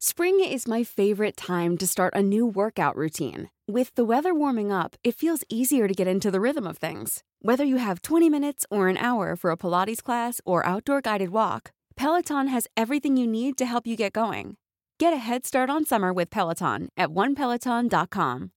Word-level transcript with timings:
Spring 0.00 0.38
is 0.38 0.68
my 0.68 0.84
favorite 0.84 1.36
time 1.36 1.76
to 1.76 1.84
start 1.84 2.14
a 2.14 2.22
new 2.22 2.46
workout 2.46 2.94
routine. 2.94 3.50
With 3.66 3.92
the 3.96 4.04
weather 4.04 4.32
warming 4.32 4.70
up, 4.70 4.94
it 5.02 5.16
feels 5.16 5.42
easier 5.48 5.88
to 5.88 5.92
get 5.92 6.06
into 6.06 6.30
the 6.30 6.40
rhythm 6.40 6.68
of 6.68 6.78
things. 6.78 7.24
Whether 7.42 7.64
you 7.64 7.78
have 7.78 8.02
20 8.02 8.30
minutes 8.30 8.64
or 8.70 8.86
an 8.86 8.96
hour 8.96 9.34
for 9.34 9.50
a 9.50 9.56
Pilates 9.56 10.00
class 10.00 10.40
or 10.44 10.64
outdoor 10.64 11.00
guided 11.00 11.30
walk, 11.30 11.72
Peloton 11.96 12.46
has 12.46 12.68
everything 12.76 13.16
you 13.16 13.26
need 13.26 13.58
to 13.58 13.66
help 13.66 13.88
you 13.88 13.96
get 13.96 14.12
going. 14.12 14.54
Get 15.00 15.12
a 15.12 15.16
head 15.16 15.44
start 15.44 15.68
on 15.68 15.84
summer 15.84 16.12
with 16.12 16.30
Peloton 16.30 16.90
at 16.96 17.08
onepeloton.com. 17.08 18.50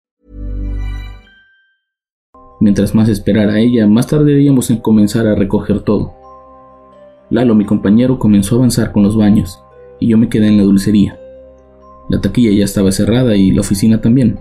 Mientras 2.60 2.94
más 2.94 3.08
esperara 3.08 3.58
ella, 3.58 3.86
más 3.86 4.06
tardaríamos 4.06 4.68
en 4.68 4.82
comenzar 4.82 5.26
a 5.26 5.34
recoger 5.34 5.80
todo. 5.80 6.12
Lalo, 7.30 7.54
mi 7.54 7.64
compañero, 7.64 8.18
comenzó 8.18 8.56
a 8.56 8.58
avanzar 8.58 8.92
con 8.92 9.02
los 9.02 9.16
baños 9.16 9.58
y 9.98 10.08
yo 10.08 10.18
me 10.18 10.28
quedé 10.28 10.48
en 10.48 10.58
la 10.58 10.64
dulcería. 10.64 11.19
La 12.10 12.20
taquilla 12.20 12.50
ya 12.50 12.64
estaba 12.64 12.90
cerrada 12.90 13.36
y 13.36 13.52
la 13.52 13.60
oficina 13.60 14.00
también. 14.00 14.40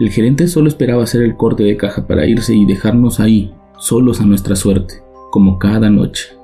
El 0.00 0.10
gerente 0.10 0.48
solo 0.48 0.66
esperaba 0.66 1.04
hacer 1.04 1.22
el 1.22 1.36
corte 1.36 1.62
de 1.62 1.76
caja 1.76 2.04
para 2.08 2.26
irse 2.26 2.54
y 2.54 2.66
dejarnos 2.66 3.20
ahí, 3.20 3.54
solos 3.78 4.20
a 4.20 4.26
nuestra 4.26 4.56
suerte, 4.56 4.94
como 5.30 5.60
cada 5.60 5.88
noche. 5.88 6.36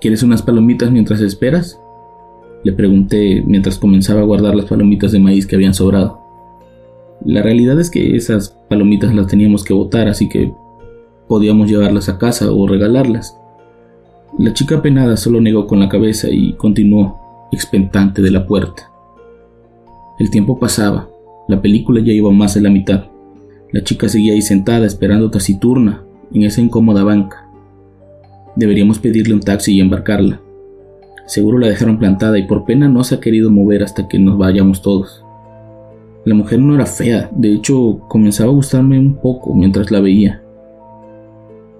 ¿Quieres 0.00 0.24
unas 0.24 0.42
palomitas 0.42 0.90
mientras 0.90 1.20
esperas? 1.20 1.80
Le 2.64 2.72
pregunté 2.72 3.44
mientras 3.46 3.78
comenzaba 3.78 4.20
a 4.20 4.24
guardar 4.24 4.56
las 4.56 4.66
palomitas 4.66 5.12
de 5.12 5.20
maíz 5.20 5.46
que 5.46 5.54
habían 5.54 5.74
sobrado. 5.74 6.20
La 7.24 7.40
realidad 7.40 7.78
es 7.78 7.88
que 7.88 8.16
esas 8.16 8.50
palomitas 8.68 9.14
las 9.14 9.28
teníamos 9.28 9.62
que 9.62 9.74
botar, 9.74 10.08
así 10.08 10.28
que 10.28 10.52
podíamos 11.28 11.70
llevarlas 11.70 12.08
a 12.08 12.18
casa 12.18 12.50
o 12.50 12.66
regalarlas. 12.66 13.38
La 14.40 14.52
chica 14.52 14.82
penada 14.82 15.16
solo 15.16 15.40
negó 15.40 15.68
con 15.68 15.78
la 15.78 15.88
cabeza 15.88 16.28
y 16.30 16.54
continuó, 16.54 17.48
expectante 17.52 18.20
de 18.22 18.32
la 18.32 18.44
puerta. 18.44 18.90
El 20.18 20.30
tiempo 20.30 20.58
pasaba, 20.58 21.08
la 21.46 21.60
película 21.60 22.00
ya 22.00 22.12
iba 22.12 22.30
más 22.30 22.54
de 22.54 22.62
la 22.62 22.70
mitad. 22.70 23.04
La 23.70 23.84
chica 23.84 24.08
seguía 24.08 24.32
ahí 24.32 24.40
sentada 24.40 24.86
esperando 24.86 25.30
taciturna 25.30 26.04
en 26.32 26.44
esa 26.44 26.62
incómoda 26.62 27.04
banca. 27.04 27.46
Deberíamos 28.54 28.98
pedirle 28.98 29.34
un 29.34 29.40
taxi 29.40 29.74
y 29.74 29.80
embarcarla. 29.80 30.40
Seguro 31.26 31.58
la 31.58 31.68
dejaron 31.68 31.98
plantada 31.98 32.38
y 32.38 32.46
por 32.46 32.64
pena 32.64 32.88
no 32.88 33.04
se 33.04 33.16
ha 33.16 33.20
querido 33.20 33.50
mover 33.50 33.82
hasta 33.82 34.08
que 34.08 34.18
nos 34.18 34.38
vayamos 34.38 34.80
todos. 34.80 35.22
La 36.24 36.34
mujer 36.34 36.60
no 36.60 36.74
era 36.74 36.86
fea, 36.86 37.28
de 37.32 37.52
hecho 37.52 38.00
comenzaba 38.08 38.50
a 38.50 38.54
gustarme 38.54 38.98
un 38.98 39.16
poco 39.16 39.54
mientras 39.54 39.90
la 39.90 40.00
veía. 40.00 40.42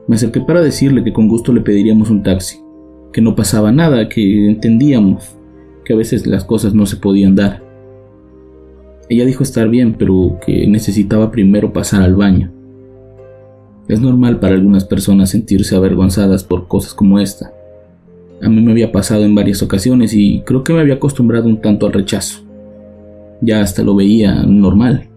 Me 0.06 0.16
acerqué 0.16 0.40
para 0.40 0.60
decirle 0.60 1.02
que 1.02 1.12
con 1.12 1.26
gusto 1.26 1.52
le 1.52 1.62
pediríamos 1.62 2.10
un 2.10 2.22
taxi, 2.22 2.58
que 3.12 3.22
no 3.22 3.34
pasaba 3.34 3.72
nada, 3.72 4.08
que 4.08 4.46
entendíamos, 4.46 5.36
que 5.84 5.94
a 5.94 5.96
veces 5.96 6.26
las 6.26 6.44
cosas 6.44 6.74
no 6.74 6.84
se 6.84 6.96
podían 6.96 7.34
dar. 7.34 7.65
Ella 9.08 9.24
dijo 9.24 9.42
estar 9.42 9.68
bien, 9.68 9.94
pero 9.98 10.38
que 10.44 10.66
necesitaba 10.66 11.30
primero 11.30 11.72
pasar 11.72 12.02
al 12.02 12.16
baño. 12.16 12.50
Es 13.88 14.00
normal 14.00 14.40
para 14.40 14.54
algunas 14.54 14.84
personas 14.84 15.30
sentirse 15.30 15.76
avergonzadas 15.76 16.42
por 16.42 16.66
cosas 16.66 16.92
como 16.92 17.20
esta. 17.20 17.52
A 18.42 18.48
mí 18.48 18.60
me 18.60 18.72
había 18.72 18.90
pasado 18.90 19.24
en 19.24 19.34
varias 19.34 19.62
ocasiones 19.62 20.12
y 20.12 20.42
creo 20.42 20.64
que 20.64 20.72
me 20.72 20.80
había 20.80 20.94
acostumbrado 20.94 21.48
un 21.48 21.60
tanto 21.60 21.86
al 21.86 21.92
rechazo. 21.92 22.42
Ya 23.40 23.60
hasta 23.60 23.82
lo 23.82 23.94
veía 23.94 24.42
normal. 24.42 25.08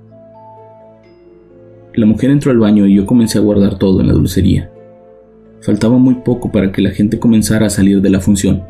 La 1.95 2.05
mujer 2.05 2.29
entró 2.29 2.51
al 2.51 2.59
baño 2.59 2.85
y 2.85 2.95
yo 2.95 3.05
comencé 3.05 3.39
a 3.39 3.41
guardar 3.41 3.79
todo 3.79 4.01
en 4.01 4.07
la 4.07 4.13
dulcería. 4.13 4.71
Faltaba 5.61 5.97
muy 5.97 6.15
poco 6.15 6.51
para 6.51 6.71
que 6.71 6.81
la 6.81 6.91
gente 6.91 7.19
comenzara 7.19 7.65
a 7.65 7.71
salir 7.71 8.01
de 8.01 8.09
la 8.09 8.21
función. 8.21 8.61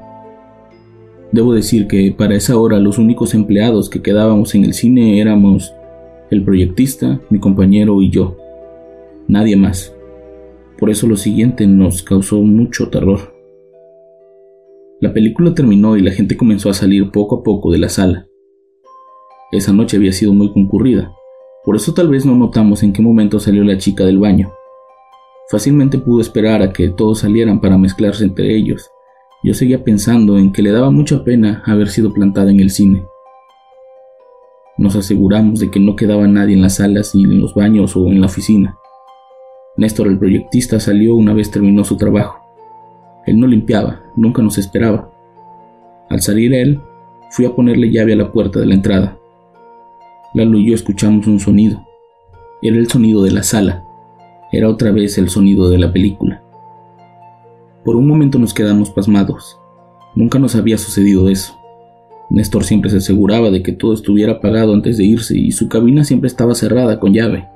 Debo 1.32 1.54
decir 1.54 1.88
que 1.88 2.12
para 2.18 2.36
esa 2.36 2.58
hora 2.58 2.80
los 2.80 2.98
únicos 2.98 3.34
empleados 3.34 3.90
que 3.90 4.02
quedábamos 4.02 4.56
en 4.56 4.66
el 4.66 4.74
cine 4.74 5.22
éramos 5.22 5.74
el 6.32 6.44
proyectista, 6.44 7.22
mi 7.30 7.40
compañero 7.40 8.02
y 8.02 8.10
yo. 8.10 8.36
Nadie 9.28 9.56
más. 9.56 9.96
Por 10.80 10.90
eso 10.90 11.08
lo 11.08 11.18
siguiente 11.18 11.68
nos 11.68 12.02
causó 12.04 12.42
mucho 12.42 12.90
terror. 12.90 13.34
La 15.02 15.14
película 15.14 15.54
terminó 15.54 15.98
y 15.98 16.02
la 16.02 16.12
gente 16.12 16.36
comenzó 16.36 16.70
a 16.70 16.74
salir 16.74 17.12
poco 17.12 17.38
a 17.38 17.44
poco 17.44 17.72
de 17.72 17.78
la 17.78 17.90
sala. 17.90 18.28
Esa 19.52 19.72
noche 19.72 19.98
había 19.98 20.12
sido 20.12 20.34
muy 20.34 20.52
concurrida, 20.52 21.14
por 21.64 21.76
eso 21.76 21.94
tal 21.94 22.10
vez 22.10 22.26
no 22.26 22.36
notamos 22.36 22.84
en 22.84 22.94
qué 22.94 23.02
momento 23.02 23.40
salió 23.40 23.64
la 23.64 23.78
chica 23.78 24.06
del 24.06 24.20
baño. 24.20 24.52
Fácilmente 25.50 25.98
pudo 25.98 26.22
esperar 26.22 26.62
a 26.62 26.72
que 26.72 26.90
todos 26.90 27.20
salieran 27.20 27.60
para 27.60 27.78
mezclarse 27.78 28.24
entre 28.24 28.56
ellos, 28.56 28.90
yo 29.42 29.54
seguía 29.54 29.84
pensando 29.84 30.38
en 30.38 30.52
que 30.52 30.62
le 30.62 30.72
daba 30.72 30.92
mucha 30.92 31.24
pena 31.24 31.64
haber 31.66 31.90
sido 31.90 32.14
plantada 32.14 32.52
en 32.52 32.60
el 32.60 32.72
cine. 32.72 33.06
Nos 34.78 34.96
aseguramos 34.96 35.60
de 35.60 35.72
que 35.72 35.80
no 35.80 35.96
quedaba 35.96 36.28
nadie 36.28 36.56
en 36.56 36.62
las 36.62 36.76
salas 36.76 37.16
y 37.16 37.24
en 37.24 37.40
los 37.40 37.54
baños 37.54 37.96
o 37.96 38.08
en 38.08 38.20
la 38.20 38.28
oficina. 38.28 38.78
Néstor, 39.78 40.08
el 40.08 40.20
proyectista, 40.20 40.80
salió 40.80 41.16
una 41.16 41.34
vez 41.34 41.52
terminó 41.52 41.86
su 41.86 41.96
trabajo. 41.96 42.40
Él 43.26 43.40
no 43.40 43.48
limpiaba, 43.48 44.02
nunca 44.16 44.42
nos 44.42 44.58
esperaba. 44.58 45.10
Al 46.10 46.22
salir 46.22 46.54
él, 46.54 46.82
fui 47.30 47.46
a 47.46 47.56
ponerle 47.56 47.92
llave 47.92 48.14
a 48.14 48.18
la 48.18 48.32
puerta 48.32 48.60
de 48.60 48.66
la 48.66 48.74
entrada. 48.74 49.18
Lalo 50.34 50.58
y 50.58 50.68
yo 50.68 50.76
escuchamos 50.76 51.28
un 51.28 51.40
sonido. 51.40 51.86
Era 52.62 52.78
el 52.78 52.90
sonido 52.90 53.24
de 53.24 53.32
la 53.32 53.44
sala. 53.44 53.86
Era 54.52 54.68
otra 54.68 54.92
vez 54.92 55.18
el 55.18 55.30
sonido 55.30 55.70
de 55.70 55.78
la 55.78 55.94
película. 55.94 56.44
Por 57.84 57.96
un 57.96 58.08
momento 58.08 58.40
nos 58.40 58.54
quedamos 58.54 58.90
pasmados. 58.90 59.58
Nunca 60.16 60.38
nos 60.38 60.56
había 60.56 60.78
sucedido 60.78 61.30
eso. 61.30 61.56
Néstor 62.30 62.64
siempre 62.64 62.92
se 62.92 62.98
aseguraba 62.98 63.50
de 63.50 63.64
que 63.64 63.72
todo 63.72 63.94
estuviera 63.94 64.34
apagado 64.34 64.74
antes 64.74 64.98
de 64.98 65.06
irse 65.06 65.38
y 65.38 65.52
su 65.52 65.68
cabina 65.68 66.04
siempre 66.04 66.28
estaba 66.28 66.54
cerrada 66.56 67.00
con 67.00 67.14
llave. 67.14 67.48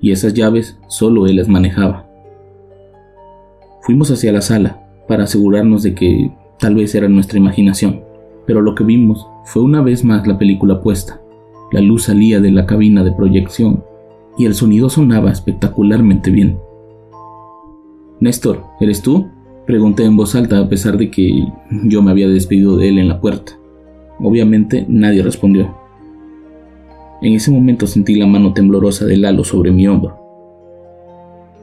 Y 0.00 0.12
esas 0.12 0.34
llaves 0.34 0.78
solo 0.88 1.26
él 1.26 1.36
las 1.36 1.48
manejaba. 1.48 2.06
Fuimos 3.82 4.10
hacia 4.10 4.32
la 4.32 4.42
sala 4.42 4.82
para 5.08 5.24
asegurarnos 5.24 5.82
de 5.82 5.94
que 5.94 6.30
tal 6.58 6.74
vez 6.74 6.94
era 6.94 7.08
nuestra 7.08 7.38
imaginación, 7.38 8.02
pero 8.46 8.60
lo 8.60 8.74
que 8.74 8.84
vimos 8.84 9.26
fue 9.44 9.62
una 9.62 9.80
vez 9.80 10.04
más 10.04 10.26
la 10.26 10.38
película 10.38 10.80
puesta. 10.82 11.20
La 11.72 11.80
luz 11.80 12.04
salía 12.04 12.40
de 12.40 12.50
la 12.50 12.66
cabina 12.66 13.02
de 13.02 13.12
proyección 13.12 13.82
y 14.38 14.44
el 14.44 14.54
sonido 14.54 14.88
sonaba 14.88 15.30
espectacularmente 15.30 16.30
bien. 16.30 16.58
Néstor, 18.20 18.64
¿eres 18.80 19.02
tú? 19.02 19.26
Pregunté 19.66 20.04
en 20.04 20.16
voz 20.16 20.36
alta 20.36 20.60
a 20.60 20.68
pesar 20.68 20.96
de 20.96 21.10
que 21.10 21.44
yo 21.84 22.00
me 22.00 22.12
había 22.12 22.28
despedido 22.28 22.76
de 22.76 22.88
él 22.88 22.98
en 22.98 23.08
la 23.08 23.20
puerta. 23.20 23.52
Obviamente 24.20 24.86
nadie 24.88 25.24
respondió. 25.24 25.76
En 27.20 27.32
ese 27.32 27.50
momento 27.50 27.88
sentí 27.88 28.14
la 28.14 28.26
mano 28.26 28.52
temblorosa 28.52 29.06
de 29.06 29.16
Lalo 29.16 29.42
sobre 29.42 29.72
mi 29.72 29.88
hombro. 29.88 30.16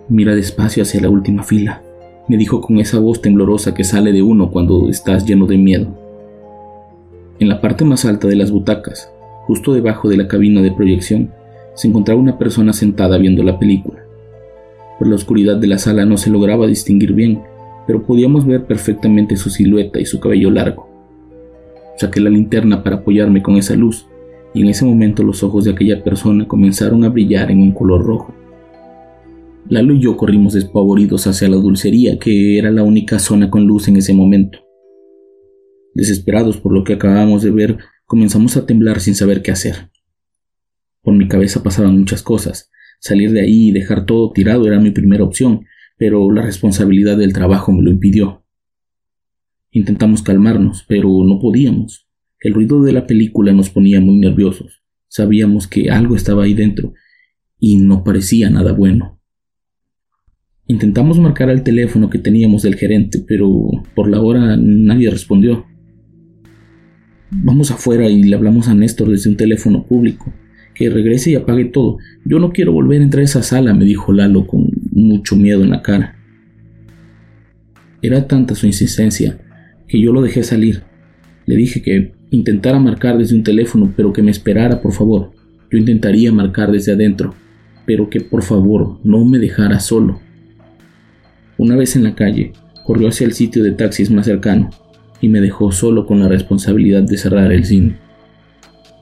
Mira 0.09 0.35
despacio 0.35 0.83
hacia 0.83 0.99
la 0.99 1.09
última 1.09 1.43
fila, 1.43 1.81
me 2.27 2.35
dijo 2.35 2.59
con 2.59 2.77
esa 2.79 2.99
voz 2.99 3.21
temblorosa 3.21 3.73
que 3.73 3.85
sale 3.85 4.11
de 4.11 4.21
uno 4.21 4.51
cuando 4.51 4.89
estás 4.89 5.25
lleno 5.25 5.45
de 5.45 5.57
miedo. 5.57 5.87
En 7.39 7.47
la 7.47 7.61
parte 7.61 7.85
más 7.85 8.03
alta 8.03 8.27
de 8.27 8.35
las 8.35 8.51
butacas, 8.51 9.09
justo 9.47 9.73
debajo 9.73 10.09
de 10.09 10.17
la 10.17 10.27
cabina 10.27 10.61
de 10.61 10.71
proyección, 10.71 11.31
se 11.73 11.87
encontraba 11.87 12.19
una 12.19 12.37
persona 12.37 12.73
sentada 12.73 13.17
viendo 13.17 13.43
la 13.43 13.57
película. 13.57 14.03
Por 14.99 15.07
la 15.07 15.15
oscuridad 15.15 15.55
de 15.55 15.67
la 15.67 15.77
sala 15.77 16.05
no 16.05 16.17
se 16.17 16.29
lograba 16.29 16.67
distinguir 16.67 17.13
bien, 17.13 17.41
pero 17.87 18.03
podíamos 18.03 18.45
ver 18.45 18.65
perfectamente 18.65 19.35
su 19.35 19.49
silueta 19.49 19.99
y 19.99 20.05
su 20.05 20.19
cabello 20.19 20.49
largo. 20.49 20.89
Saqué 21.97 22.19
la 22.19 22.29
linterna 22.29 22.83
para 22.83 22.97
apoyarme 22.97 23.41
con 23.41 23.57
esa 23.57 23.75
luz, 23.75 24.07
y 24.53 24.61
en 24.61 24.69
ese 24.69 24.85
momento 24.85 25.23
los 25.23 25.43
ojos 25.43 25.65
de 25.65 25.71
aquella 25.71 26.03
persona 26.03 26.47
comenzaron 26.47 27.03
a 27.03 27.09
brillar 27.09 27.51
en 27.51 27.61
un 27.61 27.71
color 27.71 28.03
rojo. 28.03 28.33
Lalo 29.69 29.93
y 29.93 30.01
yo 30.01 30.17
corrimos 30.17 30.53
despavoridos 30.53 31.25
hacia 31.25 31.47
la 31.49 31.55
dulcería, 31.55 32.19
que 32.19 32.57
era 32.57 32.69
la 32.71 32.83
única 32.83 33.19
zona 33.19 33.49
con 33.49 33.65
luz 33.65 33.87
en 33.87 33.97
ese 33.97 34.13
momento. 34.13 34.59
Desesperados 35.93 36.57
por 36.57 36.73
lo 36.73 36.83
que 36.83 36.93
acabamos 36.93 37.43
de 37.43 37.51
ver, 37.51 37.77
comenzamos 38.05 38.57
a 38.57 38.65
temblar 38.65 38.99
sin 38.99 39.15
saber 39.15 39.41
qué 39.41 39.51
hacer. 39.51 39.89
Por 41.01 41.13
mi 41.13 41.27
cabeza 41.27 41.63
pasaban 41.63 41.97
muchas 41.97 42.21
cosas. 42.23 42.71
Salir 42.99 43.31
de 43.31 43.41
ahí 43.41 43.69
y 43.69 43.71
dejar 43.71 44.05
todo 44.05 44.31
tirado 44.31 44.67
era 44.67 44.79
mi 44.79 44.91
primera 44.91 45.23
opción, 45.23 45.65
pero 46.03 46.29
la 46.33 46.41
responsabilidad 46.41 47.15
del 47.15 47.31
trabajo 47.31 47.71
me 47.71 47.81
lo 47.81 47.89
impidió. 47.89 48.43
Intentamos 49.71 50.21
calmarnos, 50.21 50.83
pero 50.85 51.07
no 51.23 51.39
podíamos. 51.39 52.09
El 52.41 52.55
ruido 52.55 52.83
de 52.83 52.91
la 52.91 53.07
película 53.07 53.53
nos 53.53 53.69
ponía 53.69 54.01
muy 54.01 54.17
nerviosos. 54.17 54.83
Sabíamos 55.07 55.65
que 55.65 55.89
algo 55.89 56.17
estaba 56.17 56.43
ahí 56.43 56.55
dentro 56.55 56.93
y 57.57 57.77
no 57.77 58.03
parecía 58.03 58.49
nada 58.49 58.73
bueno. 58.73 59.21
Intentamos 60.67 61.19
marcar 61.19 61.49
al 61.49 61.63
teléfono 61.63 62.09
que 62.09 62.19
teníamos 62.19 62.63
del 62.63 62.75
gerente, 62.75 63.23
pero 63.25 63.47
por 63.95 64.09
la 64.09 64.19
hora 64.19 64.57
nadie 64.57 65.09
respondió. 65.09 65.65
Vamos 67.31 67.71
afuera 67.71 68.09
y 68.09 68.23
le 68.23 68.35
hablamos 68.35 68.67
a 68.67 68.75
Néstor 68.75 69.07
desde 69.07 69.29
un 69.29 69.37
teléfono 69.37 69.85
público. 69.85 70.33
Que 70.75 70.89
regrese 70.89 71.31
y 71.31 71.35
apague 71.35 71.65
todo. 71.65 71.97
Yo 72.25 72.39
no 72.39 72.51
quiero 72.51 72.71
volver 72.71 73.01
a 73.01 73.03
entrar 73.03 73.21
a 73.21 73.25
esa 73.25 73.43
sala, 73.43 73.73
me 73.73 73.85
dijo 73.85 74.11
Lalo 74.11 74.47
con 74.47 74.67
mucho 74.91 75.35
miedo 75.35 75.63
en 75.63 75.69
la 75.69 75.81
cara. 75.81 76.15
Era 78.01 78.27
tanta 78.27 78.55
su 78.55 78.67
insistencia 78.67 79.39
que 79.87 80.01
yo 80.01 80.11
lo 80.11 80.21
dejé 80.21 80.43
salir. 80.43 80.83
Le 81.45 81.55
dije 81.55 81.81
que 81.81 82.13
intentara 82.31 82.79
marcar 82.79 83.17
desde 83.17 83.35
un 83.35 83.43
teléfono, 83.43 83.93
pero 83.95 84.11
que 84.11 84.23
me 84.23 84.31
esperara, 84.31 84.81
por 84.81 84.93
favor. 84.93 85.31
Yo 85.71 85.77
intentaría 85.77 86.31
marcar 86.31 86.71
desde 86.71 86.91
adentro, 86.91 87.33
pero 87.85 88.09
que 88.09 88.21
por 88.21 88.43
favor 88.43 88.99
no 89.03 89.23
me 89.25 89.39
dejara 89.39 89.79
solo. 89.79 90.19
Una 91.57 91.75
vez 91.75 91.95
en 91.95 92.03
la 92.03 92.15
calle, 92.15 92.53
corrió 92.85 93.07
hacia 93.07 93.25
el 93.25 93.33
sitio 93.33 93.63
de 93.63 93.71
taxis 93.71 94.11
más 94.11 94.25
cercano 94.25 94.69
y 95.21 95.29
me 95.29 95.39
dejó 95.39 95.71
solo 95.71 96.05
con 96.05 96.19
la 96.19 96.27
responsabilidad 96.27 97.03
de 97.03 97.17
cerrar 97.17 97.51
el 97.51 97.63
cine. 97.63 97.95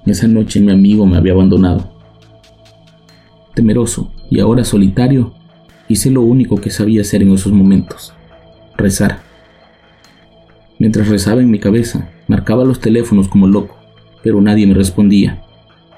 Esa 0.06 0.28
noche 0.28 0.60
mi 0.60 0.72
amigo 0.72 1.06
me 1.06 1.18
había 1.18 1.34
abandonado. 1.34 1.92
Temeroso 3.54 4.12
y 4.32 4.40
ahora 4.40 4.64
solitario, 4.64 5.34
hice 5.88 6.10
lo 6.10 6.22
único 6.22 6.56
que 6.58 6.72
sabía 6.72 7.02
hacer 7.02 7.22
en 7.22 7.32
esos 7.32 7.54
momentos, 7.54 8.14
rezar. 8.78 9.20
Mientras 10.80 11.08
rezaba 11.08 11.42
en 11.42 11.52
mi 11.52 11.60
cabeza, 11.60 12.10
marcaba 12.28 12.66
los 12.66 12.80
teléfonos 12.80 13.28
como 13.28 13.48
loco, 13.48 13.78
pero 14.24 14.42
nadie 14.42 14.66
me 14.66 14.74
respondía. 14.74 15.44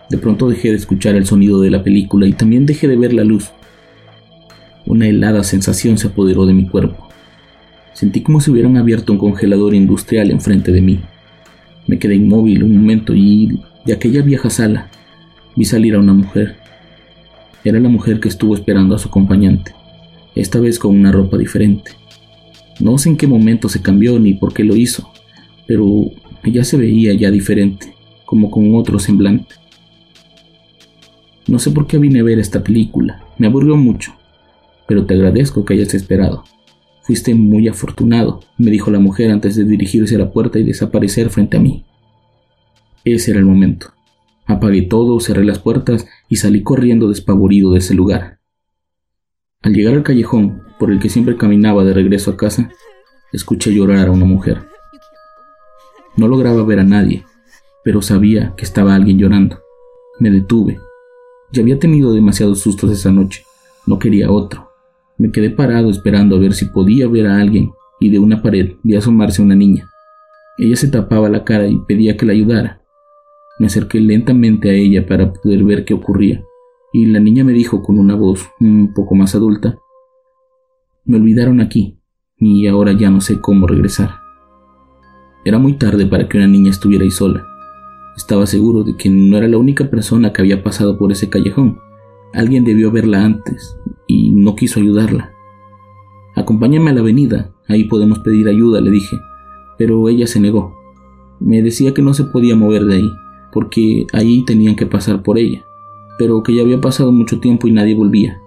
De 0.09 0.17
pronto 0.17 0.49
dejé 0.49 0.71
de 0.71 0.75
escuchar 0.75 1.15
el 1.15 1.25
sonido 1.25 1.61
de 1.61 1.71
la 1.71 1.81
película 1.81 2.27
y 2.27 2.33
también 2.33 2.65
dejé 2.65 2.89
de 2.89 2.97
ver 2.97 3.13
la 3.13 3.23
luz. 3.23 3.51
Una 4.85 5.07
helada 5.07 5.43
sensación 5.43 5.97
se 5.97 6.07
apoderó 6.07 6.45
de 6.45 6.53
mi 6.53 6.67
cuerpo. 6.67 7.07
Sentí 7.93 8.21
como 8.21 8.41
si 8.41 8.51
hubieran 8.51 8.75
abierto 8.75 9.13
un 9.13 9.19
congelador 9.19 9.73
industrial 9.73 10.29
enfrente 10.29 10.73
de 10.73 10.81
mí. 10.81 10.99
Me 11.87 11.99
quedé 11.99 12.15
inmóvil 12.15 12.63
un 12.63 12.75
momento 12.75 13.15
y 13.15 13.61
de 13.85 13.93
aquella 13.93 14.21
vieja 14.21 14.49
sala 14.49 14.89
vi 15.55 15.65
salir 15.65 15.95
a 15.95 15.99
una 15.99 16.13
mujer. 16.13 16.57
Era 17.63 17.79
la 17.79 17.89
mujer 17.89 18.19
que 18.19 18.29
estuvo 18.29 18.55
esperando 18.55 18.95
a 18.95 18.99
su 18.99 19.07
acompañante, 19.07 19.73
esta 20.35 20.59
vez 20.59 20.79
con 20.79 20.95
una 20.95 21.11
ropa 21.11 21.37
diferente. 21.37 21.91
No 22.79 22.97
sé 22.97 23.09
en 23.09 23.17
qué 23.17 23.27
momento 23.27 23.69
se 23.69 23.81
cambió 23.81 24.19
ni 24.19 24.33
por 24.33 24.53
qué 24.53 24.63
lo 24.63 24.75
hizo, 24.75 25.11
pero 25.67 26.11
ella 26.43 26.63
se 26.63 26.77
veía 26.77 27.13
ya 27.13 27.31
diferente, 27.31 27.93
como 28.25 28.49
con 28.49 28.73
otro 28.75 28.99
semblante. 28.99 29.55
No 31.47 31.59
sé 31.59 31.71
por 31.71 31.87
qué 31.87 31.97
vine 31.97 32.21
a 32.21 32.23
ver 32.23 32.39
esta 32.39 32.63
película, 32.63 33.23
me 33.37 33.47
aburrió 33.47 33.75
mucho, 33.75 34.13
pero 34.87 35.05
te 35.05 35.13
agradezco 35.13 35.65
que 35.65 35.73
hayas 35.73 35.93
esperado. 35.93 36.43
Fuiste 37.01 37.35
muy 37.35 37.67
afortunado, 37.67 38.39
me 38.57 38.71
dijo 38.71 38.89
la 38.89 38.99
mujer 38.99 39.29
antes 39.29 39.57
de 39.57 39.65
dirigirse 39.65 40.15
a 40.15 40.19
la 40.19 40.31
puerta 40.31 40.57
y 40.57 40.63
desaparecer 40.63 41.29
frente 41.29 41.57
a 41.57 41.59
mí. 41.59 41.83
Ese 43.05 43.31
era 43.31 43.39
el 43.39 43.45
momento. 43.45 43.93
Apagué 44.45 44.83
todo, 44.83 45.19
cerré 45.19 45.43
las 45.43 45.59
puertas 45.59 46.07
y 46.29 46.37
salí 46.37 46.63
corriendo 46.63 47.09
despavorido 47.09 47.71
de 47.71 47.79
ese 47.79 47.93
lugar. 47.93 48.39
Al 49.61 49.73
llegar 49.73 49.93
al 49.93 50.03
callejón, 50.03 50.63
por 50.77 50.91
el 50.91 50.99
que 50.99 51.09
siempre 51.09 51.37
caminaba 51.37 51.83
de 51.83 51.93
regreso 51.93 52.31
a 52.31 52.37
casa, 52.37 52.69
escuché 53.31 53.73
llorar 53.73 54.07
a 54.07 54.11
una 54.11 54.25
mujer. 54.25 54.67
No 56.15 56.27
lograba 56.27 56.63
ver 56.63 56.79
a 56.79 56.83
nadie, 56.83 57.25
pero 57.83 58.01
sabía 58.01 58.53
que 58.55 58.65
estaba 58.65 58.95
alguien 58.95 59.17
llorando. 59.17 59.59
Me 60.19 60.29
detuve. 60.29 60.79
Ya 61.51 61.61
había 61.61 61.79
tenido 61.79 62.13
demasiados 62.13 62.59
sustos 62.59 62.91
esa 62.91 63.11
noche. 63.11 63.43
No 63.85 63.99
quería 63.99 64.31
otro. 64.31 64.69
Me 65.17 65.31
quedé 65.31 65.49
parado 65.49 65.89
esperando 65.89 66.35
a 66.35 66.39
ver 66.39 66.53
si 66.53 66.65
podía 66.65 67.07
ver 67.07 67.27
a 67.27 67.37
alguien 67.37 67.71
y 67.99 68.09
de 68.09 68.19
una 68.19 68.41
pared 68.41 68.73
vi 68.83 68.95
asomarse 68.95 69.41
una 69.41 69.55
niña. 69.55 69.89
Ella 70.57 70.75
se 70.75 70.87
tapaba 70.87 71.29
la 71.29 71.43
cara 71.43 71.67
y 71.67 71.77
pedía 71.87 72.17
que 72.17 72.25
la 72.25 72.33
ayudara. 72.33 72.82
Me 73.59 73.67
acerqué 73.67 73.99
lentamente 73.99 74.69
a 74.69 74.73
ella 74.73 75.05
para 75.05 75.31
poder 75.31 75.63
ver 75.63 75.85
qué 75.85 75.93
ocurría, 75.93 76.43
y 76.91 77.05
la 77.05 77.19
niña 77.19 77.43
me 77.43 77.53
dijo 77.53 77.83
con 77.83 77.99
una 77.99 78.15
voz 78.15 78.49
un 78.59 78.93
poco 78.93 79.15
más 79.15 79.35
adulta, 79.35 79.77
Me 81.05 81.17
olvidaron 81.17 81.59
aquí, 81.59 81.99
y 82.37 82.67
ahora 82.67 82.93
ya 82.93 83.09
no 83.09 83.21
sé 83.21 83.41
cómo 83.41 83.67
regresar. 83.67 84.23
Era 85.45 85.59
muy 85.59 85.73
tarde 85.73 86.05
para 86.05 86.29
que 86.29 86.37
una 86.37 86.47
niña 86.47 86.71
estuviera 86.71 87.03
ahí 87.03 87.11
sola. 87.11 87.45
Estaba 88.15 88.45
seguro 88.45 88.83
de 88.83 88.95
que 88.95 89.09
no 89.09 89.37
era 89.37 89.47
la 89.47 89.57
única 89.57 89.89
persona 89.89 90.31
que 90.31 90.41
había 90.41 90.63
pasado 90.63 90.97
por 90.97 91.11
ese 91.11 91.29
callejón. 91.29 91.77
Alguien 92.33 92.63
debió 92.63 92.91
verla 92.91 93.25
antes 93.25 93.77
y 94.07 94.31
no 94.31 94.55
quiso 94.55 94.79
ayudarla. 94.79 95.31
Acompáñame 96.35 96.91
a 96.91 96.93
la 96.93 97.01
avenida, 97.01 97.53
ahí 97.67 97.83
podemos 97.83 98.19
pedir 98.19 98.47
ayuda, 98.47 98.81
le 98.81 98.91
dije, 98.91 99.17
pero 99.77 100.07
ella 100.09 100.25
se 100.25 100.39
negó. 100.39 100.73
Me 101.39 101.61
decía 101.61 101.93
que 101.93 102.01
no 102.01 102.13
se 102.13 102.23
podía 102.23 102.55
mover 102.55 102.85
de 102.85 102.95
ahí, 102.95 103.11
porque 103.53 104.07
ahí 104.13 104.43
tenían 104.43 104.75
que 104.75 104.87
pasar 104.87 105.21
por 105.21 105.37
ella, 105.37 105.63
pero 106.17 106.41
que 106.41 106.55
ya 106.55 106.63
había 106.63 106.81
pasado 106.81 107.11
mucho 107.11 107.39
tiempo 107.39 107.67
y 107.67 107.71
nadie 107.71 107.93
volvía, 107.93 108.41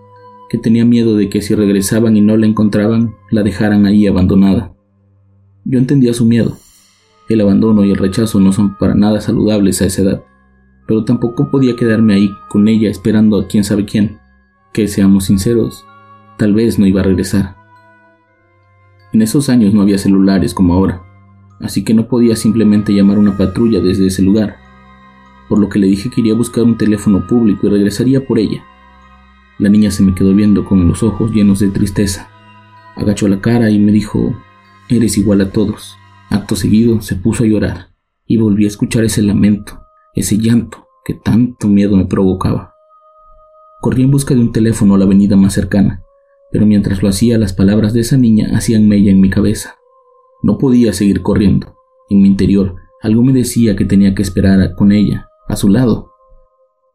que 0.50 0.58
tenía 0.58 0.84
miedo 0.84 1.16
de 1.16 1.28
que 1.28 1.40
si 1.40 1.54
regresaban 1.54 2.16
y 2.16 2.20
no 2.20 2.36
la 2.36 2.46
encontraban, 2.46 3.14
la 3.30 3.44
dejaran 3.44 3.86
ahí 3.86 4.06
abandonada. 4.06 4.74
Yo 5.64 5.78
entendía 5.78 6.12
su 6.12 6.26
miedo. 6.26 6.56
El 7.28 7.40
abandono 7.40 7.84
y 7.84 7.90
el 7.90 7.96
rechazo 7.96 8.40
no 8.40 8.52
son 8.52 8.76
para 8.76 8.94
nada 8.94 9.20
saludables 9.20 9.80
a 9.80 9.86
esa 9.86 10.02
edad, 10.02 10.24
pero 10.86 11.04
tampoco 11.04 11.50
podía 11.50 11.76
quedarme 11.76 12.14
ahí 12.14 12.30
con 12.48 12.68
ella 12.68 12.90
esperando 12.90 13.38
a 13.40 13.46
quién 13.46 13.64
sabe 13.64 13.84
quién, 13.84 14.18
que 14.72 14.88
seamos 14.88 15.24
sinceros, 15.24 15.84
tal 16.36 16.54
vez 16.54 16.78
no 16.78 16.86
iba 16.86 17.00
a 17.00 17.04
regresar. 17.04 17.56
En 19.12 19.22
esos 19.22 19.48
años 19.48 19.72
no 19.72 19.82
había 19.82 19.98
celulares 19.98 20.52
como 20.52 20.74
ahora, 20.74 21.02
así 21.60 21.84
que 21.84 21.94
no 21.94 22.08
podía 22.08 22.36
simplemente 22.36 22.92
llamar 22.92 23.16
a 23.16 23.20
una 23.20 23.36
patrulla 23.36 23.80
desde 23.80 24.06
ese 24.06 24.22
lugar 24.22 24.65
por 25.48 25.58
lo 25.58 25.68
que 25.68 25.78
le 25.78 25.86
dije 25.86 26.10
que 26.10 26.20
iría 26.20 26.34
a 26.34 26.36
buscar 26.36 26.64
un 26.64 26.76
teléfono 26.76 27.26
público 27.26 27.66
y 27.66 27.70
regresaría 27.70 28.26
por 28.26 28.38
ella. 28.38 28.64
La 29.58 29.68
niña 29.68 29.90
se 29.90 30.02
me 30.02 30.14
quedó 30.14 30.34
viendo 30.34 30.64
con 30.64 30.86
los 30.86 31.02
ojos 31.02 31.32
llenos 31.32 31.60
de 31.60 31.68
tristeza. 31.68 32.28
Agachó 32.94 33.28
la 33.28 33.40
cara 33.40 33.70
y 33.70 33.78
me 33.78 33.92
dijo, 33.92 34.34
Eres 34.88 35.18
igual 35.18 35.40
a 35.40 35.50
todos. 35.50 35.96
Acto 36.30 36.56
seguido 36.56 37.00
se 37.00 37.16
puso 37.16 37.44
a 37.44 37.46
llorar 37.46 37.88
y 38.26 38.36
volví 38.36 38.64
a 38.64 38.68
escuchar 38.68 39.04
ese 39.04 39.22
lamento, 39.22 39.80
ese 40.14 40.38
llanto 40.38 40.86
que 41.04 41.14
tanto 41.14 41.68
miedo 41.68 41.96
me 41.96 42.06
provocaba. 42.06 42.74
Corrí 43.80 44.02
en 44.02 44.10
busca 44.10 44.34
de 44.34 44.40
un 44.40 44.52
teléfono 44.52 44.94
a 44.94 44.98
la 44.98 45.04
avenida 45.04 45.36
más 45.36 45.54
cercana, 45.54 46.02
pero 46.50 46.66
mientras 46.66 47.02
lo 47.02 47.08
hacía 47.08 47.38
las 47.38 47.52
palabras 47.52 47.92
de 47.92 48.00
esa 48.00 48.16
niña 48.16 48.50
hacían 48.56 48.88
mella 48.88 49.10
en 49.10 49.20
mi 49.20 49.30
cabeza. 49.30 49.76
No 50.42 50.58
podía 50.58 50.92
seguir 50.92 51.22
corriendo. 51.22 51.76
En 52.08 52.22
mi 52.22 52.28
interior 52.28 52.76
algo 53.02 53.22
me 53.22 53.32
decía 53.32 53.76
que 53.76 53.84
tenía 53.84 54.14
que 54.14 54.22
esperar 54.22 54.74
con 54.74 54.90
ella, 54.90 55.25
a 55.48 55.56
su 55.56 55.68
lado. 55.68 56.12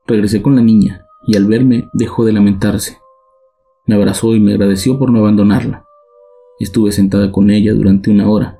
Regresé 0.07 0.41
con 0.41 0.55
la 0.55 0.61
niña 0.61 1.05
y 1.27 1.37
al 1.37 1.45
verme 1.45 1.87
dejó 1.93 2.25
de 2.25 2.33
lamentarse. 2.33 2.97
Me 3.85 3.95
abrazó 3.95 4.35
y 4.35 4.39
me 4.39 4.53
agradeció 4.53 4.97
por 4.99 5.11
no 5.11 5.19
abandonarla. 5.19 5.85
Estuve 6.59 6.91
sentada 6.91 7.31
con 7.31 7.49
ella 7.49 7.73
durante 7.73 8.11
una 8.11 8.29
hora. 8.29 8.59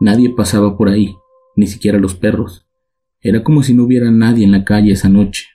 Nadie 0.00 0.30
pasaba 0.30 0.76
por 0.76 0.88
ahí, 0.88 1.16
ni 1.54 1.66
siquiera 1.66 1.98
los 1.98 2.14
perros. 2.14 2.66
Era 3.20 3.42
como 3.42 3.62
si 3.62 3.74
no 3.74 3.84
hubiera 3.84 4.10
nadie 4.10 4.44
en 4.44 4.52
la 4.52 4.64
calle 4.64 4.92
esa 4.92 5.08
noche. 5.08 5.46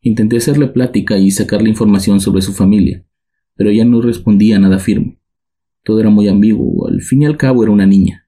Intenté 0.00 0.36
hacerle 0.36 0.68
plática 0.68 1.18
y 1.18 1.30
sacarle 1.30 1.68
información 1.68 2.20
sobre 2.20 2.42
su 2.42 2.52
familia, 2.52 3.04
pero 3.56 3.70
ella 3.70 3.84
no 3.84 4.00
respondía 4.00 4.58
nada 4.58 4.78
firme. 4.78 5.18
Todo 5.82 6.00
era 6.00 6.10
muy 6.10 6.28
ambiguo, 6.28 6.86
al 6.86 7.00
fin 7.02 7.22
y 7.22 7.26
al 7.26 7.36
cabo 7.36 7.62
era 7.62 7.72
una 7.72 7.86
niña. 7.86 8.27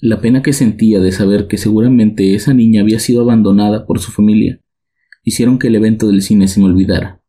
La 0.00 0.20
pena 0.20 0.42
que 0.42 0.52
sentía 0.52 1.00
de 1.00 1.12
saber 1.12 1.48
que 1.48 1.58
seguramente 1.58 2.34
esa 2.34 2.54
niña 2.54 2.82
había 2.82 3.00
sido 3.00 3.22
abandonada 3.22 3.84
por 3.84 3.98
su 3.98 4.12
familia 4.12 4.60
hicieron 5.28 5.58
que 5.58 5.68
el 5.68 5.74
evento 5.74 6.08
del 6.08 6.22
cine 6.22 6.48
se 6.48 6.60
me 6.60 6.66
olvidara. 6.66 7.20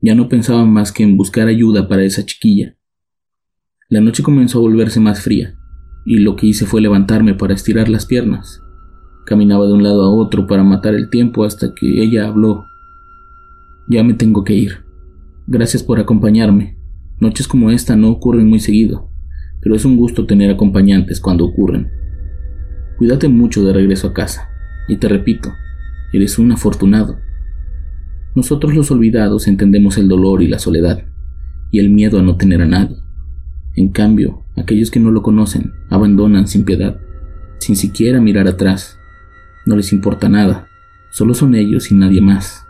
Ya 0.00 0.14
no 0.14 0.28
pensaba 0.28 0.64
más 0.64 0.90
que 0.90 1.04
en 1.04 1.16
buscar 1.16 1.48
ayuda 1.48 1.88
para 1.88 2.02
esa 2.02 2.24
chiquilla. 2.24 2.76
La 3.88 4.00
noche 4.00 4.22
comenzó 4.22 4.58
a 4.58 4.62
volverse 4.62 5.00
más 5.00 5.20
fría, 5.20 5.54
y 6.04 6.18
lo 6.18 6.34
que 6.34 6.46
hice 6.46 6.66
fue 6.66 6.80
levantarme 6.80 7.34
para 7.34 7.54
estirar 7.54 7.88
las 7.88 8.06
piernas. 8.06 8.60
Caminaba 9.24 9.66
de 9.66 9.72
un 9.72 9.82
lado 9.82 10.02
a 10.02 10.10
otro 10.10 10.46
para 10.46 10.64
matar 10.64 10.94
el 10.94 11.10
tiempo 11.10 11.44
hasta 11.44 11.74
que 11.74 12.02
ella 12.02 12.26
habló. 12.26 12.64
Ya 13.88 14.02
me 14.02 14.14
tengo 14.14 14.42
que 14.44 14.54
ir. 14.54 14.84
Gracias 15.46 15.82
por 15.82 16.00
acompañarme. 16.00 16.76
Noches 17.20 17.46
como 17.46 17.70
esta 17.70 17.96
no 17.96 18.10
ocurren 18.10 18.48
muy 18.48 18.60
seguido, 18.60 19.10
pero 19.60 19.74
es 19.74 19.84
un 19.84 19.96
gusto 19.96 20.26
tener 20.26 20.50
acompañantes 20.50 21.20
cuando 21.20 21.44
ocurren. 21.44 21.97
Cuídate 22.98 23.28
mucho 23.28 23.64
de 23.64 23.72
regreso 23.72 24.08
a 24.08 24.12
casa, 24.12 24.50
y 24.88 24.96
te 24.96 25.08
repito, 25.08 25.54
eres 26.12 26.36
un 26.36 26.50
afortunado. 26.50 27.20
Nosotros 28.34 28.74
los 28.74 28.90
olvidados 28.90 29.46
entendemos 29.46 29.98
el 29.98 30.08
dolor 30.08 30.42
y 30.42 30.48
la 30.48 30.58
soledad, 30.58 31.04
y 31.70 31.78
el 31.78 31.90
miedo 31.90 32.18
a 32.18 32.22
no 32.22 32.36
tener 32.36 32.60
a 32.60 32.66
nadie. 32.66 32.96
En 33.76 33.90
cambio, 33.90 34.42
aquellos 34.56 34.90
que 34.90 34.98
no 34.98 35.12
lo 35.12 35.22
conocen 35.22 35.72
abandonan 35.90 36.48
sin 36.48 36.64
piedad, 36.64 36.98
sin 37.58 37.76
siquiera 37.76 38.20
mirar 38.20 38.48
atrás. 38.48 38.98
No 39.64 39.76
les 39.76 39.92
importa 39.92 40.28
nada, 40.28 40.66
solo 41.12 41.34
son 41.34 41.54
ellos 41.54 41.92
y 41.92 41.94
nadie 41.94 42.20
más. 42.20 42.64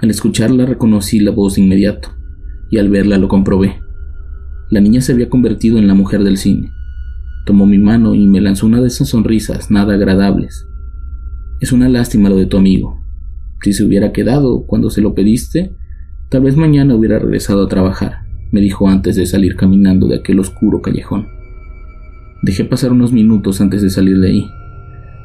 Al 0.00 0.10
escucharla 0.10 0.66
reconocí 0.66 1.20
la 1.20 1.30
voz 1.30 1.54
de 1.54 1.62
inmediato, 1.62 2.08
y 2.68 2.78
al 2.78 2.90
verla 2.90 3.16
lo 3.16 3.28
comprobé. 3.28 3.80
La 4.70 4.80
niña 4.80 5.00
se 5.00 5.12
había 5.12 5.28
convertido 5.28 5.78
en 5.78 5.86
la 5.86 5.94
mujer 5.94 6.24
del 6.24 6.36
cine. 6.36 6.72
Tomó 7.44 7.66
mi 7.66 7.78
mano 7.78 8.14
y 8.14 8.26
me 8.26 8.40
lanzó 8.40 8.66
una 8.66 8.80
de 8.80 8.88
esas 8.88 9.08
sonrisas 9.08 9.70
nada 9.70 9.94
agradables. 9.94 10.66
Es 11.60 11.72
una 11.72 11.88
lástima 11.88 12.28
lo 12.28 12.36
de 12.36 12.46
tu 12.46 12.56
amigo. 12.56 13.00
Si 13.62 13.72
se 13.72 13.84
hubiera 13.84 14.12
quedado 14.12 14.64
cuando 14.66 14.90
se 14.90 15.00
lo 15.00 15.14
pediste, 15.14 15.74
tal 16.28 16.42
vez 16.42 16.56
mañana 16.56 16.94
hubiera 16.94 17.18
regresado 17.18 17.64
a 17.64 17.68
trabajar 17.68 18.22
me 18.52 18.60
dijo 18.60 18.86
antes 18.88 19.16
de 19.16 19.26
salir 19.26 19.56
caminando 19.56 20.06
de 20.06 20.16
aquel 20.16 20.38
oscuro 20.38 20.82
callejón. 20.82 21.26
Dejé 22.42 22.64
pasar 22.64 22.92
unos 22.92 23.12
minutos 23.12 23.60
antes 23.60 23.82
de 23.82 23.90
salir 23.90 24.20
de 24.20 24.28
ahí. 24.28 24.50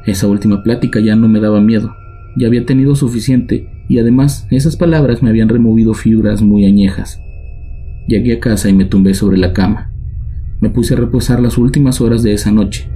Esa 0.06 0.26
última 0.26 0.62
plática 0.62 0.98
ya 0.98 1.14
no 1.14 1.28
me 1.28 1.38
daba 1.38 1.60
miedo, 1.60 1.94
ya 2.36 2.46
había 2.48 2.64
tenido 2.64 2.96
suficiente 2.96 3.68
y 3.88 3.98
además 3.98 4.46
esas 4.50 4.76
palabras 4.76 5.22
me 5.22 5.28
habían 5.28 5.48
removido 5.48 5.92
fibras 5.94 6.40
muy 6.42 6.64
añejas. 6.64 7.20
Llegué 8.08 8.34
a 8.34 8.40
casa 8.40 8.70
y 8.70 8.72
me 8.72 8.86
tumbé 8.86 9.12
sobre 9.12 9.36
la 9.36 9.52
cama. 9.52 9.92
Me 10.60 10.70
puse 10.70 10.94
a 10.94 10.96
reposar 10.96 11.40
las 11.40 11.56
últimas 11.56 12.00
horas 12.00 12.22
de 12.22 12.32
esa 12.32 12.50
noche. 12.50 12.90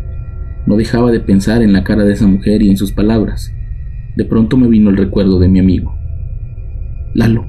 No 0.67 0.77
dejaba 0.77 1.13
de 1.13 1.21
pensar 1.21 1.63
en 1.63 1.73
la 1.73 1.85
cara 1.85 2.05
de 2.05 2.13
esa 2.13 2.27
mujer 2.27 2.63
y 2.63 2.71
en 2.71 2.77
sus 2.77 2.93
palabras. 2.93 3.53
De 4.17 4.25
pronto 4.25 4.57
me 4.57 4.69
vino 4.69 4.91
el 4.91 4.97
recuerdo 4.97 5.39
de 5.39 5.49
mi 5.49 5.61
amigo. 5.61 5.95
Lalo, 7.15 7.47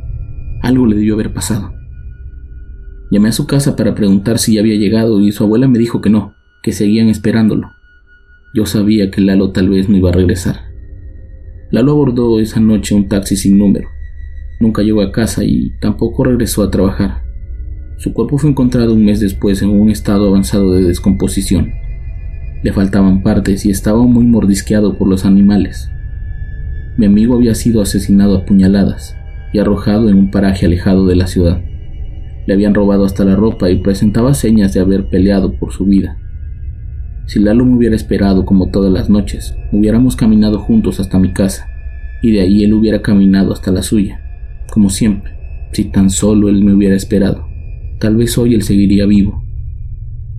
algo 0.62 0.86
le 0.86 0.96
debió 0.96 1.16
haber 1.16 1.34
pasado. 1.34 1.74
Llamé 3.10 3.30
a 3.30 3.34
su 3.34 3.48
casa 3.48 3.76
para 3.76 3.96
preguntar 3.96 4.38
si 4.38 4.54
ya 4.54 4.62
había 4.62 4.76
llegado 4.76 5.20
y 5.20 5.32
su 5.32 5.44
abuela 5.44 5.68
me 5.68 5.80
dijo 5.80 6.02
que 6.02 6.10
no, 6.10 6.36
que 6.62 6.72
seguían 6.72 7.10
esperándolo. 7.10 7.70
Yo 8.54 8.66
sabía 8.66 9.10
que 9.10 9.22
Lalo 9.22 9.52
tal 9.52 9.70
vez 9.70 9.90
no 9.90 9.98
iba 9.98 10.10
a 10.10 10.14
regresar. 10.14 10.58
Lalo 11.72 11.92
abordó 11.94 12.40
esa 12.40 12.60
noche 12.60 12.94
un 12.94 13.08
taxi 13.08 13.36
sin 13.36 13.58
número. 13.58 13.90
Nunca 14.60 14.84
llegó 14.84 15.02
a 15.02 15.12
casa 15.12 15.44
y 15.44 15.72
tampoco 15.82 16.24
regresó 16.24 16.62
a 16.62 16.70
trabajar. 16.70 17.24
Su 17.98 18.14
cuerpo 18.14 18.38
fue 18.38 18.50
encontrado 18.50 18.94
un 18.94 19.06
mes 19.06 19.20
después 19.20 19.62
en 19.62 19.70
un 19.70 19.90
estado 19.90 20.28
avanzado 20.28 20.74
de 20.74 20.84
descomposición. 20.84 21.72
Le 22.64 22.74
faltaban 22.74 23.24
partes 23.24 23.66
y 23.66 23.72
estaba 23.72 24.04
muy 24.04 24.26
mordisqueado 24.26 24.98
por 24.98 25.08
los 25.08 25.26
animales. 25.26 25.90
Mi 26.98 27.06
amigo 27.06 27.36
había 27.36 27.56
sido 27.56 27.82
asesinado 27.82 28.38
a 28.38 28.46
puñaladas 28.46 29.16
y 29.52 29.60
arrojado 29.60 30.10
en 30.10 30.18
un 30.18 30.32
paraje 30.32 30.66
alejado 30.66 31.06
de 31.08 31.16
la 31.16 31.28
ciudad. 31.28 31.62
Le 32.46 32.54
habían 32.54 32.74
robado 32.74 33.06
hasta 33.06 33.24
la 33.24 33.36
ropa 33.36 33.70
y 33.70 33.82
presentaba 33.82 34.34
señas 34.34 34.74
de 34.74 34.82
haber 34.82 35.08
peleado 35.08 35.54
por 35.54 35.72
su 35.72 35.86
vida. 35.86 36.18
Si 37.26 37.40
Lalo 37.40 37.64
me 37.66 37.78
hubiera 37.78 37.96
esperado 37.96 38.46
como 38.46 38.70
todas 38.70 38.92
las 38.92 39.10
noches, 39.10 39.56
hubiéramos 39.72 40.16
caminado 40.16 40.60
juntos 40.60 41.00
hasta 41.00 41.20
mi 41.20 41.32
casa, 41.32 41.68
y 42.22 42.32
de 42.32 42.42
ahí 42.42 42.64
él 42.64 42.74
hubiera 42.74 43.02
caminado 43.02 43.54
hasta 43.54 43.72
la 43.72 43.82
suya, 43.82 44.22
como 44.72 44.90
siempre, 44.90 45.34
si 45.72 45.86
tan 45.86 46.10
solo 46.10 46.50
él 46.50 46.64
me 46.64 46.74
hubiera 46.74 46.96
esperado. 46.96 47.53
Tal 48.04 48.18
vez 48.18 48.38
hoy 48.38 48.54
él 48.54 48.64
seguiría 48.64 49.06
vivo. 49.06 49.46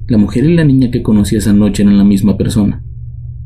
La 0.06 0.18
mujer 0.18 0.44
y 0.44 0.54
la 0.54 0.64
niña 0.64 0.90
que 0.90 1.02
conocí 1.02 1.36
esa 1.36 1.54
noche 1.54 1.82
eran 1.82 1.96
la 1.96 2.04
misma 2.04 2.36
persona. 2.36 2.84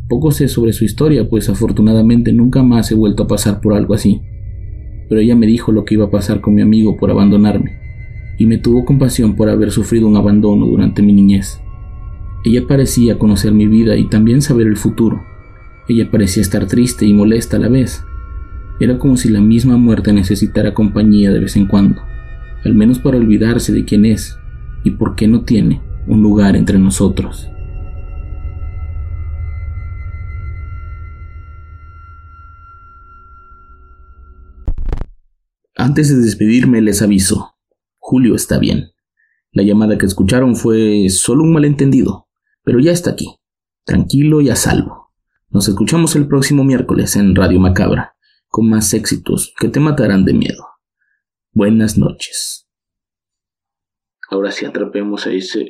Poco 0.08 0.32
sé 0.32 0.48
sobre 0.48 0.72
su 0.72 0.84
historia, 0.84 1.28
pues 1.28 1.48
afortunadamente 1.48 2.32
nunca 2.32 2.64
más 2.64 2.90
he 2.90 2.96
vuelto 2.96 3.22
a 3.22 3.26
pasar 3.28 3.60
por 3.60 3.75
algo 3.75 3.94
así. 3.94 4.20
Pero 5.08 5.20
ella 5.20 5.37
me 5.37 5.46
dijo 5.46 5.70
lo 5.70 5.84
que 5.84 5.94
iba 5.94 6.06
a 6.06 6.10
pasar 6.10 6.40
con 6.40 6.56
mi 6.56 6.62
amigo 6.62 6.96
por 6.96 7.12
abandonarme 7.12 7.78
y 8.40 8.46
me 8.46 8.58
tuvo 8.58 8.84
compasión 8.84 9.37
por 9.37 9.50
haber 9.50 9.70
sufrido 9.70 10.08
un 10.08 10.16
abandono 10.16 10.66
durante 10.66 11.00
mi 11.00 11.12
niñez. 11.12 11.60
Ella 12.44 12.66
parecía 12.66 13.20
conocer 13.20 13.52
mi 13.52 13.68
vida 13.68 13.96
y 13.96 14.08
también 14.08 14.42
saber 14.42 14.66
el 14.66 14.76
futuro. 14.76 15.22
Ella 15.88 16.10
parecía 16.10 16.40
estar 16.40 16.66
triste 16.66 17.06
y 17.06 17.14
molesta 17.14 17.56
a 17.56 17.60
la 17.60 17.68
vez. 17.68 18.02
Era 18.80 18.98
como 18.98 19.16
si 19.16 19.28
la 19.28 19.40
misma 19.40 19.76
muerte 19.76 20.12
necesitara 20.12 20.75
compañía 20.75 21.30
de 21.30 21.38
vez 21.38 21.54
en 21.54 21.68
cuando, 21.68 22.02
al 22.64 22.74
menos 22.74 22.98
para 22.98 23.16
olvidarse 23.16 23.72
de 23.72 23.84
quién 23.84 24.04
es 24.04 24.38
y 24.84 24.92
por 24.92 25.14
qué 25.14 25.28
no 25.28 25.44
tiene 25.44 25.82
un 26.06 26.22
lugar 26.22 26.56
entre 26.56 26.78
nosotros. 26.78 27.48
Antes 35.76 36.08
de 36.08 36.16
despedirme 36.16 36.80
les 36.80 37.02
aviso, 37.02 37.54
Julio 37.98 38.34
está 38.34 38.58
bien. 38.58 38.90
La 39.52 39.62
llamada 39.62 39.96
que 39.96 40.06
escucharon 40.06 40.56
fue 40.56 41.08
solo 41.08 41.44
un 41.44 41.52
malentendido, 41.52 42.28
pero 42.64 42.80
ya 42.80 42.90
está 42.90 43.10
aquí, 43.10 43.36
tranquilo 43.84 44.40
y 44.40 44.50
a 44.50 44.56
salvo. 44.56 45.12
Nos 45.50 45.68
escuchamos 45.68 46.16
el 46.16 46.26
próximo 46.26 46.64
miércoles 46.64 47.16
en 47.16 47.34
Radio 47.34 47.60
Macabra, 47.60 48.16
con 48.48 48.68
más 48.68 48.92
éxitos 48.92 49.54
que 49.58 49.68
te 49.68 49.80
matarán 49.80 50.24
de 50.24 50.34
miedo. 50.34 50.77
Buenas 51.58 51.98
noches. 51.98 52.64
Ahora 54.30 54.52
sí 54.52 54.64
atrapemos 54.64 55.26
a 55.26 55.32
ese... 55.32 55.66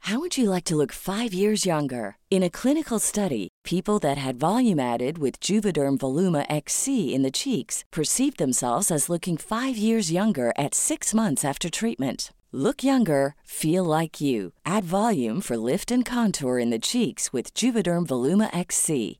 How 0.00 0.18
would 0.18 0.36
you 0.36 0.50
like 0.50 0.64
to 0.64 0.74
look 0.74 0.90
five 0.90 1.32
years 1.32 1.64
younger? 1.64 2.16
In 2.28 2.42
a 2.42 2.50
clinical 2.50 2.98
study, 2.98 3.50
people 3.62 4.00
that 4.00 4.18
had 4.18 4.36
volume 4.36 4.80
added 4.80 5.18
with 5.18 5.38
Juvederm 5.38 5.98
Voluma 5.98 6.44
XC 6.50 7.14
in 7.14 7.22
the 7.22 7.30
cheeks 7.30 7.84
perceived 7.92 8.38
themselves 8.38 8.90
as 8.90 9.08
looking 9.08 9.36
five 9.36 9.76
years 9.76 10.10
younger 10.10 10.52
at 10.58 10.74
six 10.74 11.14
months 11.14 11.44
after 11.44 11.70
treatment. 11.70 12.32
Look 12.50 12.82
younger, 12.82 13.36
feel 13.44 13.84
like 13.84 14.20
you. 14.20 14.54
Add 14.66 14.82
volume 14.82 15.40
for 15.40 15.56
lift 15.56 15.92
and 15.92 16.04
contour 16.04 16.58
in 16.58 16.70
the 16.70 16.80
cheeks 16.80 17.32
with 17.32 17.54
Juvederm 17.54 18.08
Voluma 18.08 18.50
XC. 18.52 19.19